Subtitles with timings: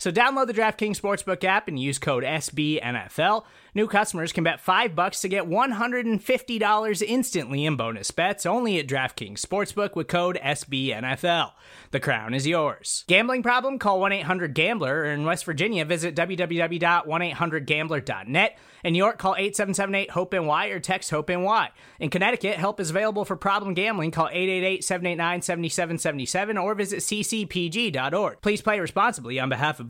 [0.00, 3.44] So download the DraftKings Sportsbook app and use code SBNFL.
[3.74, 8.86] New customers can bet 5 bucks to get $150 instantly in bonus bets only at
[8.86, 11.52] DraftKings Sportsbook with code SBNFL.
[11.90, 13.04] The crown is yours.
[13.08, 13.78] Gambling problem?
[13.78, 18.58] Call 1-800-GAMBLER or in West Virginia visit www.1800gambler.net.
[18.82, 21.68] In New York, call 877-8-HOPE-NY or text HOPE-NY.
[21.98, 24.10] In Connecticut, help is available for problem gambling.
[24.10, 28.40] Call 888-789-7777 or visit ccpg.org.
[28.40, 29.89] Please play responsibly on behalf of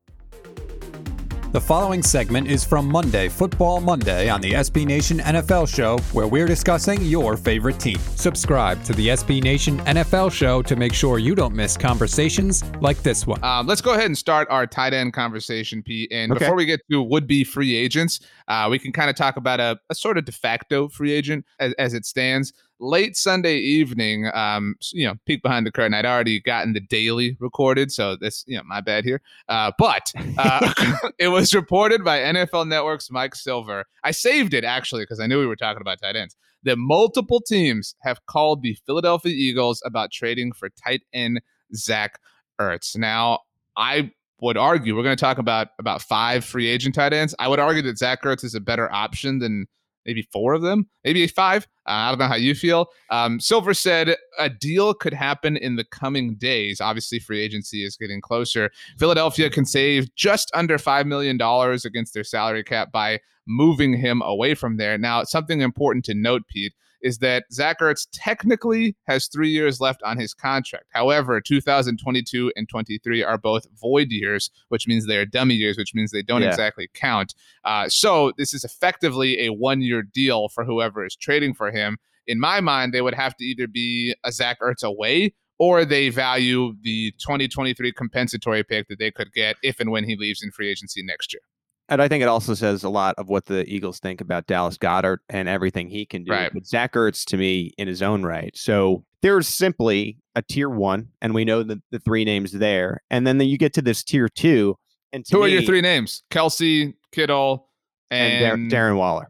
[1.51, 6.25] The following segment is from Monday, Football Monday, on the SB Nation NFL Show, where
[6.25, 7.97] we're discussing your favorite team.
[8.15, 13.03] Subscribe to the SB Nation NFL Show to make sure you don't miss conversations like
[13.03, 13.43] this one.
[13.43, 16.09] Um, let's go ahead and start our tight end conversation, Pete.
[16.09, 16.39] And Okay.
[16.39, 19.59] before we get to would be free agents, uh, we can kind of talk about
[19.59, 22.53] a, a sort of de facto free agent as, as it stands.
[22.83, 25.93] Late Sunday evening, um, you know, peek behind the curtain.
[25.93, 29.21] I'd already gotten the daily recorded, so this, you know, my bad here.
[29.47, 30.73] Uh, but uh,
[31.19, 33.85] it was reported by NFL Network's Mike Silver.
[34.03, 36.35] I saved it actually because I knew we were talking about tight ends.
[36.63, 41.39] That multiple teams have called the Philadelphia Eagles about trading for tight end
[41.75, 42.19] Zach
[42.59, 42.97] Ertz.
[42.97, 43.39] Now,
[43.77, 47.33] I would argue we're going to talk about about five free agent tight ends.
[47.39, 49.67] I would argue that Zach Ertz is a better option than
[50.05, 51.67] maybe four of them, maybe five.
[51.87, 52.87] Uh, I don't know how you feel.
[53.09, 56.79] Um, Silver said a deal could happen in the coming days.
[56.79, 58.69] Obviously, free agency is getting closer.
[58.99, 61.39] Philadelphia can save just under $5 million
[61.85, 64.97] against their salary cap by moving him away from there.
[64.97, 70.01] Now, something important to note, Pete, is that Zach Ertz technically has three years left
[70.03, 70.85] on his contract.
[70.91, 75.93] However, 2022 and 23 are both void years, which means they are dummy years, which
[75.93, 76.49] means they don't Yeah.
[76.49, 77.33] exactly count.
[77.63, 81.97] Uh, so this is effectively a one year deal for whoever is trading for him.
[82.27, 86.09] In my mind, they would have to either be a Zach Ertz away or they
[86.09, 90.51] value the 2023 compensatory pick that they could get if and when he leaves in
[90.51, 91.41] free agency next year.
[91.91, 94.77] And I think it also says a lot of what the Eagles think about Dallas
[94.77, 96.31] Goedert and everything he can do.
[96.31, 96.49] Right.
[96.53, 98.55] But Zach Ertz to me in his own right.
[98.55, 103.03] So there's simply a tier one, and we know the, the three names there.
[103.11, 104.77] And then you get to this tier two.
[105.11, 106.23] And Who are your three names?
[106.31, 107.67] Kelce, Kittle,
[108.09, 109.27] and and, Dar- Darren Waller.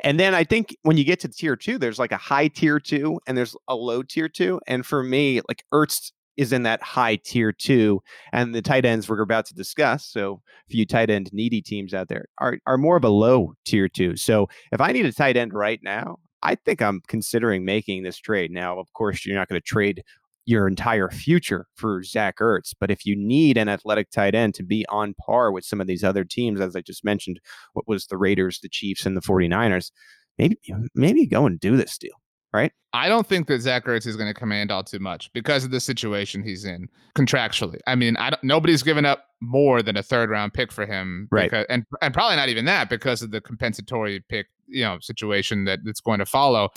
[0.00, 2.80] And then I think when you get to tier two, there's like a high tier
[2.80, 4.60] two and there's a low tier two.
[4.66, 8.00] And for me, like Ertz is in that high tier two,
[8.32, 10.06] and the tight ends we're about to discuss.
[10.06, 13.54] So for you tight end needy teams out there are are more of a low
[13.64, 14.16] tier two.
[14.16, 18.18] So if I need a tight end right now, I think I'm considering making this
[18.18, 18.50] trade.
[18.50, 20.02] Now, of course, you're not going to trade
[20.44, 24.64] your entire future for Zach Ertz, but if you need an athletic tight end to
[24.64, 27.40] be on par with some of these other teams, as I just mentioned,
[27.74, 29.92] what was the Raiders, the Chiefs, and the 49ers,
[30.38, 30.58] maybe
[30.94, 32.20] maybe go and do this deal,
[32.52, 32.72] right?
[32.92, 35.70] I don't think that Zach Ertz is going to command all too much because of
[35.70, 37.80] the situation he's in contractually.
[37.86, 41.28] I mean, I don't, nobody's given up more than a third round pick for him,
[41.30, 41.50] Right.
[41.50, 45.64] Because, and and probably not even that because of the compensatory pick, you know, situation
[45.64, 46.68] that that's going to follow.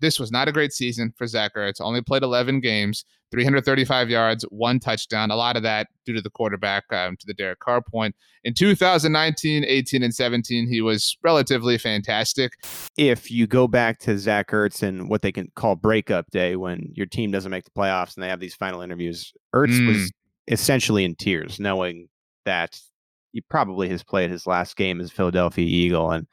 [0.00, 1.80] This was not a great season for Zach Ertz.
[1.80, 3.04] Only played 11 games,
[3.34, 5.30] 335 yards, one touchdown.
[5.30, 8.14] A lot of that due to the quarterback, um, to the Derek Carr point.
[8.44, 12.52] In 2019, 18, and 17, he was relatively fantastic.
[12.96, 16.90] If you go back to Zach Ertz and what they can call breakup day when
[16.94, 19.88] your team doesn't make the playoffs and they have these final interviews, Ertz Mm.
[19.88, 20.12] was
[20.48, 22.08] essentially in tears, knowing
[22.44, 22.78] that
[23.32, 26.10] he probably has played his last game as Philadelphia Eagle.
[26.12, 26.26] And,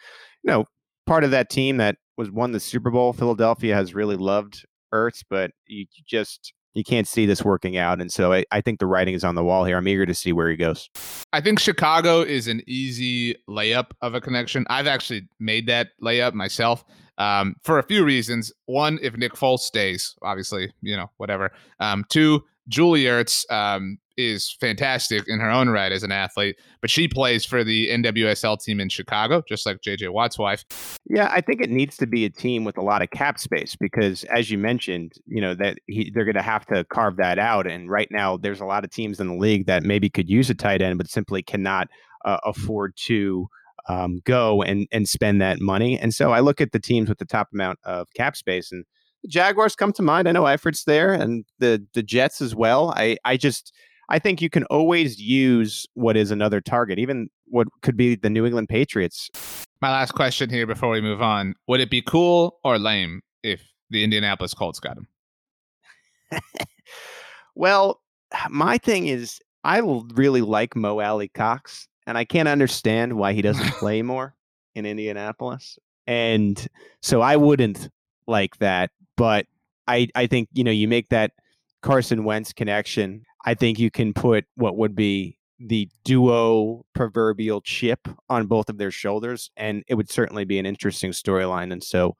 [0.43, 0.65] you know,
[1.07, 5.23] part of that team that was won the Super Bowl, Philadelphia has really loved Ertz,
[5.29, 7.99] but you just you can't see this working out.
[7.99, 9.77] And so I, I think the writing is on the wall here.
[9.77, 10.89] I'm eager to see where he goes.
[11.33, 14.65] I think Chicago is an easy layup of a connection.
[14.69, 16.85] I've actually made that layup myself
[17.17, 18.51] um, for a few reasons.
[18.65, 21.51] One, if Nick Foles stays, obviously, you know, whatever.
[21.79, 23.97] Um, two, Julie Ertz um,
[24.27, 28.61] is fantastic in her own right as an athlete, but she plays for the NWSL
[28.61, 30.65] team in Chicago, just like JJ Watt's wife.
[31.09, 33.75] Yeah, I think it needs to be a team with a lot of cap space
[33.79, 37.39] because, as you mentioned, you know that he, they're going to have to carve that
[37.39, 37.67] out.
[37.67, 40.49] And right now, there's a lot of teams in the league that maybe could use
[40.49, 41.87] a tight end, but simply cannot
[42.25, 43.47] uh, afford to
[43.89, 45.99] um, go and and spend that money.
[45.99, 48.85] And so I look at the teams with the top amount of cap space, and
[49.23, 50.27] the Jaguars come to mind.
[50.27, 52.93] I know Effort's there, and the the Jets as well.
[52.95, 53.73] I I just
[54.11, 58.29] I think you can always use what is another target, even what could be the
[58.29, 59.29] New England Patriots.
[59.81, 63.61] My last question here before we move on: Would it be cool or lame if
[63.89, 65.07] the Indianapolis Colts got him?
[67.55, 68.01] well,
[68.49, 73.71] my thing is, I really like Mo Alie-Cox, and I can't understand why he doesn't
[73.79, 74.35] play more
[74.75, 75.79] in Indianapolis.
[76.05, 76.67] And
[77.01, 77.89] so I wouldn't
[78.27, 79.45] like that, but
[79.87, 81.31] I I think you know you make that
[81.81, 83.25] Carson Wentz connection.
[83.45, 88.77] I think you can put what would be the duo proverbial chip on both of
[88.77, 91.71] their shoulders, and it would certainly be an interesting storyline.
[91.71, 92.15] And so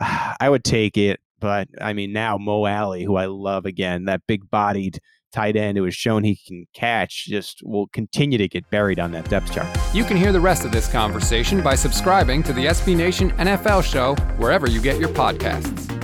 [0.00, 1.20] uh, I would take it.
[1.40, 5.00] But I mean, now Mo Alie, who I love again, that big bodied
[5.32, 9.10] tight end who has shown he can catch, just will continue to get buried on
[9.12, 9.66] that depth chart.
[9.92, 13.82] You can hear the rest of this conversation by subscribing to the SB Nation NFL
[13.82, 16.03] show wherever you get your podcasts.